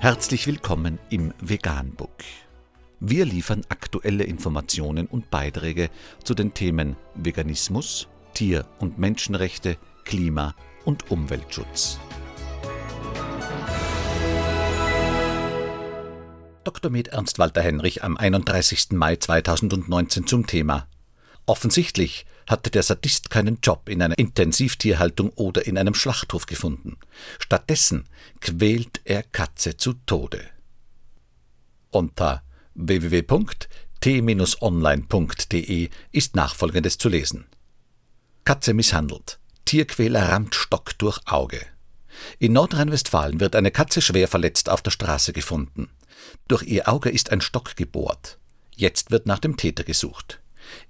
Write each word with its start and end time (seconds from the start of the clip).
Herzlich 0.00 0.46
willkommen 0.46 1.00
im 1.10 1.34
Veganbook. 1.40 2.22
Wir 3.00 3.24
liefern 3.24 3.62
aktuelle 3.68 4.22
Informationen 4.22 5.08
und 5.08 5.28
Beiträge 5.28 5.90
zu 6.22 6.34
den 6.34 6.54
Themen 6.54 6.94
Veganismus, 7.16 8.06
Tier- 8.32 8.64
und 8.78 9.00
Menschenrechte, 9.00 9.76
Klima- 10.04 10.54
und 10.84 11.10
Umweltschutz. 11.10 11.98
Dr. 16.62 16.92
Med 16.92 17.08
Ernst 17.08 17.40
Walter 17.40 17.62
Henrich 17.62 18.04
am 18.04 18.16
31. 18.16 18.92
Mai 18.92 19.16
2019 19.16 20.28
zum 20.28 20.46
Thema 20.46 20.86
Offensichtlich 21.48 22.26
hatte 22.46 22.70
der 22.70 22.82
Sadist 22.82 23.30
keinen 23.30 23.60
Job 23.62 23.88
in 23.88 24.02
einer 24.02 24.18
Intensivtierhaltung 24.18 25.30
oder 25.30 25.66
in 25.66 25.78
einem 25.78 25.94
Schlachthof 25.94 26.44
gefunden. 26.44 26.98
Stattdessen 27.38 28.04
quält 28.42 29.00
er 29.04 29.22
Katze 29.22 29.78
zu 29.78 29.94
Tode. 29.94 30.42
Unter 31.88 32.42
www.t-online.de 32.74 33.48
ist 36.12 36.36
nachfolgendes 36.36 36.98
zu 36.98 37.08
lesen. 37.08 37.46
Katze 38.44 38.74
misshandelt. 38.74 39.38
Tierquäler 39.64 40.28
rammt 40.28 40.54
Stock 40.54 40.98
durch 40.98 41.18
Auge. 41.24 41.64
In 42.38 42.52
Nordrhein-Westfalen 42.52 43.40
wird 43.40 43.56
eine 43.56 43.70
Katze 43.70 44.02
schwer 44.02 44.28
verletzt 44.28 44.68
auf 44.68 44.82
der 44.82 44.90
Straße 44.90 45.32
gefunden. 45.32 45.88
Durch 46.46 46.64
ihr 46.64 46.90
Auge 46.90 47.08
ist 47.08 47.32
ein 47.32 47.40
Stock 47.40 47.74
gebohrt. 47.74 48.38
Jetzt 48.76 49.10
wird 49.10 49.24
nach 49.24 49.38
dem 49.38 49.56
Täter 49.56 49.84
gesucht. 49.84 50.42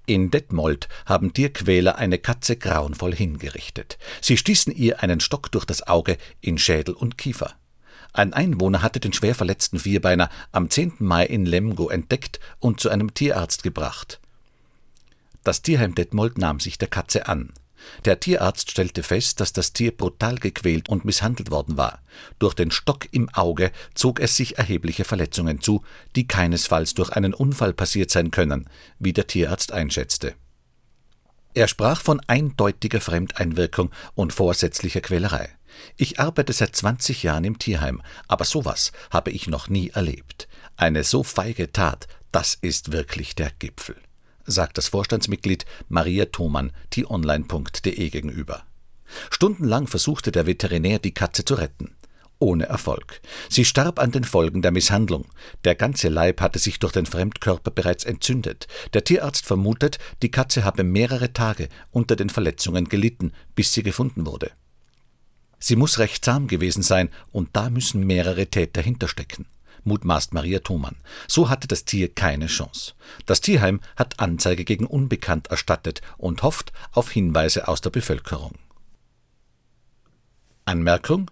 In 0.05 0.31
Detmold 0.31 0.87
haben 1.05 1.33
Tierquäler 1.33 1.97
eine 1.97 2.17
Katze 2.17 2.55
grauenvoll 2.55 3.15
hingerichtet. 3.15 3.97
Sie 4.21 4.37
stießen 4.37 4.73
ihr 4.73 5.01
einen 5.03 5.19
Stock 5.19 5.51
durch 5.51 5.65
das 5.65 5.87
Auge 5.87 6.17
in 6.41 6.57
Schädel 6.57 6.93
und 6.93 7.17
Kiefer. 7.17 7.53
Ein 8.13 8.33
Einwohner 8.33 8.81
hatte 8.81 8.99
den 8.99 9.13
schwer 9.13 9.35
verletzten 9.35 9.79
Vierbeiner 9.79 10.29
am 10.51 10.69
10. 10.69 10.93
Mai 10.99 11.25
in 11.25 11.45
Lemgo 11.45 11.89
entdeckt 11.89 12.39
und 12.59 12.79
zu 12.79 12.89
einem 12.89 13.13
Tierarzt 13.13 13.63
gebracht. 13.63 14.19
Das 15.43 15.61
Tierheim 15.61 15.95
Detmold 15.95 16.37
nahm 16.37 16.59
sich 16.59 16.77
der 16.77 16.87
Katze 16.87 17.27
an. 17.27 17.53
Der 18.05 18.19
Tierarzt 18.19 18.71
stellte 18.71 19.03
fest, 19.03 19.39
dass 19.39 19.53
das 19.53 19.73
Tier 19.73 19.95
brutal 19.95 20.35
gequält 20.35 20.89
und 20.89 21.05
misshandelt 21.05 21.51
worden 21.51 21.77
war. 21.77 22.01
Durch 22.39 22.53
den 22.53 22.71
Stock 22.71 23.07
im 23.11 23.29
Auge 23.29 23.71
zog 23.93 24.19
es 24.19 24.35
sich 24.35 24.57
erhebliche 24.57 25.03
Verletzungen 25.03 25.61
zu, 25.61 25.83
die 26.15 26.27
keinesfalls 26.27 26.93
durch 26.93 27.11
einen 27.11 27.33
Unfall 27.33 27.73
passiert 27.73 28.11
sein 28.11 28.31
können, 28.31 28.69
wie 28.99 29.13
der 29.13 29.27
Tierarzt 29.27 29.71
einschätzte. 29.71 30.35
Er 31.53 31.67
sprach 31.67 32.01
von 32.01 32.21
eindeutiger 32.27 33.01
Fremdeinwirkung 33.01 33.91
und 34.13 34.33
vorsätzlicher 34.33 35.01
Quälerei. 35.01 35.49
Ich 35.97 36.19
arbeite 36.19 36.53
seit 36.53 36.75
20 36.75 37.23
Jahren 37.23 37.43
im 37.43 37.59
Tierheim, 37.59 38.01
aber 38.27 38.45
sowas 38.45 38.91
habe 39.11 39.31
ich 39.31 39.47
noch 39.47 39.67
nie 39.67 39.89
erlebt. 39.89 40.47
Eine 40.77 41.03
so 41.03 41.23
feige 41.23 41.71
Tat, 41.71 42.07
das 42.31 42.57
ist 42.61 42.91
wirklich 42.91 43.35
der 43.35 43.51
Gipfel 43.57 43.95
sagt 44.49 44.77
das 44.77 44.87
Vorstandsmitglied 44.87 45.65
Maria 45.87 46.25
Thomann 46.25 46.71
t-online.de 46.89 48.09
gegenüber. 48.09 48.63
Stundenlang 49.29 49.87
versuchte 49.87 50.31
der 50.31 50.45
Veterinär, 50.45 50.99
die 50.99 51.13
Katze 51.13 51.45
zu 51.45 51.55
retten. 51.55 51.95
Ohne 52.41 52.67
Erfolg. 52.67 53.21
Sie 53.49 53.65
starb 53.65 53.99
an 53.99 54.11
den 54.11 54.23
Folgen 54.23 54.61
der 54.61 54.71
Misshandlung. 54.71 55.25
Der 55.65 55.75
ganze 55.75 56.07
Leib 56.07 56.39
hatte 56.39 56.57
sich 56.57 56.79
durch 56.79 56.93
den 56.93 57.05
Fremdkörper 57.05 57.71
bereits 57.71 58.05
entzündet. 58.05 58.67
Der 58.93 59.03
Tierarzt 59.03 59.45
vermutet, 59.45 59.99
die 60.21 60.31
Katze 60.31 60.63
habe 60.63 60.85
mehrere 60.85 61.33
Tage 61.33 61.67
unter 61.91 62.15
den 62.15 62.29
Verletzungen 62.29 62.87
gelitten, 62.87 63.33
bis 63.55 63.73
sie 63.73 63.83
gefunden 63.83 64.25
wurde. 64.25 64.51
Sie 65.59 65.75
muss 65.75 65.99
recht 65.99 66.23
zahm 66.23 66.47
gewesen 66.47 66.81
sein, 66.81 67.09
und 67.31 67.49
da 67.53 67.69
müssen 67.69 68.07
mehrere 68.07 68.47
Täter 68.47 68.81
hinterstecken 68.81 69.45
mutmaßt 69.83 70.33
Maria 70.33 70.59
Thomann. 70.59 70.95
So 71.27 71.49
hatte 71.49 71.67
das 71.67 71.85
Tier 71.85 72.13
keine 72.13 72.47
Chance. 72.47 72.93
Das 73.25 73.41
Tierheim 73.41 73.79
hat 73.95 74.19
Anzeige 74.19 74.65
gegen 74.65 74.85
Unbekannt 74.85 75.47
erstattet 75.47 76.01
und 76.17 76.43
hofft 76.43 76.71
auf 76.91 77.11
Hinweise 77.11 77.67
aus 77.67 77.81
der 77.81 77.89
Bevölkerung. 77.89 78.55
Anmerkung 80.65 81.31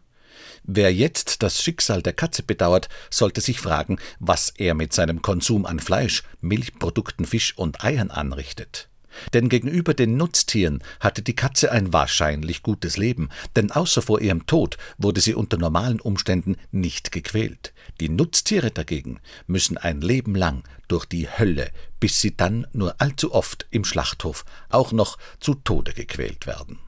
Wer 0.69 0.93
jetzt 0.93 1.43
das 1.43 1.63
Schicksal 1.63 2.01
der 2.01 2.11
Katze 2.11 2.43
bedauert, 2.43 2.89
sollte 3.09 3.39
sich 3.39 3.61
fragen, 3.61 3.99
was 4.19 4.49
er 4.49 4.73
mit 4.73 4.91
seinem 4.91 5.21
Konsum 5.21 5.65
an 5.65 5.79
Fleisch, 5.79 6.23
Milchprodukten, 6.41 7.25
Fisch 7.25 7.57
und 7.57 7.85
Eiern 7.85 8.11
anrichtet. 8.11 8.89
Denn 9.33 9.49
gegenüber 9.49 9.93
den 9.93 10.17
Nutztieren 10.17 10.83
hatte 10.99 11.21
die 11.21 11.35
Katze 11.35 11.71
ein 11.71 11.93
wahrscheinlich 11.93 12.63
gutes 12.63 12.97
Leben, 12.97 13.29
denn 13.55 13.71
außer 13.71 14.01
vor 14.01 14.21
ihrem 14.21 14.45
Tod 14.45 14.77
wurde 14.97 15.21
sie 15.21 15.33
unter 15.33 15.57
normalen 15.57 15.99
Umständen 15.99 16.57
nicht 16.71 17.11
gequält. 17.11 17.73
Die 17.99 18.09
Nutztiere 18.09 18.71
dagegen 18.71 19.19
müssen 19.47 19.77
ein 19.77 20.01
Leben 20.01 20.35
lang 20.35 20.63
durch 20.87 21.05
die 21.05 21.27
Hölle, 21.27 21.71
bis 21.99 22.21
sie 22.21 22.35
dann 22.35 22.67
nur 22.73 22.95
allzu 22.99 23.33
oft 23.33 23.67
im 23.71 23.83
Schlachthof 23.83 24.45
auch 24.69 24.91
noch 24.91 25.17
zu 25.39 25.55
Tode 25.55 25.93
gequält 25.93 26.47
werden. 26.47 26.79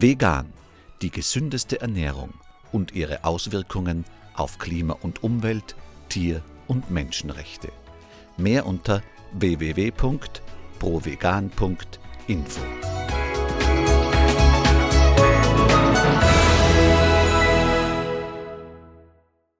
Vegan, 0.00 0.52
die 1.02 1.10
gesündeste 1.10 1.80
Ernährung 1.80 2.34
und 2.72 2.92
ihre 2.92 3.24
Auswirkungen 3.24 4.04
auf 4.34 4.58
Klima 4.58 4.94
und 4.94 5.22
Umwelt, 5.22 5.76
Tier- 6.08 6.42
und 6.66 6.90
Menschenrechte. 6.90 7.70
Mehr 8.36 8.66
unter 8.66 9.02
www 9.32 9.92
provegan.info. 10.84 12.93